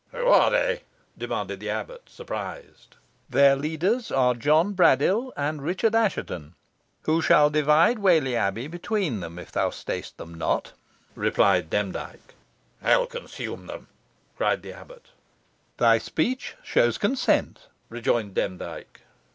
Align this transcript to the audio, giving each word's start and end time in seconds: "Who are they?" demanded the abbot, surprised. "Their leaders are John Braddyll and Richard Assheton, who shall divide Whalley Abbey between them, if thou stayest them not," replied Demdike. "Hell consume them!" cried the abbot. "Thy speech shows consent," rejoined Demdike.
"Who 0.09 0.27
are 0.29 0.49
they?" 0.49 0.81
demanded 1.15 1.59
the 1.59 1.69
abbot, 1.69 2.09
surprised. 2.09 2.95
"Their 3.29 3.55
leaders 3.55 4.11
are 4.11 4.33
John 4.33 4.73
Braddyll 4.73 5.31
and 5.37 5.61
Richard 5.61 5.93
Assheton, 5.93 6.55
who 7.03 7.21
shall 7.21 7.51
divide 7.51 7.99
Whalley 7.99 8.35
Abbey 8.35 8.65
between 8.65 9.19
them, 9.19 9.37
if 9.37 9.51
thou 9.51 9.69
stayest 9.69 10.17
them 10.17 10.33
not," 10.33 10.73
replied 11.13 11.69
Demdike. 11.69 12.33
"Hell 12.81 13.05
consume 13.05 13.67
them!" 13.67 13.89
cried 14.35 14.63
the 14.63 14.73
abbot. 14.73 15.09
"Thy 15.77 15.99
speech 15.99 16.55
shows 16.63 16.97
consent," 16.97 17.67
rejoined 17.89 18.33
Demdike. 18.33 19.01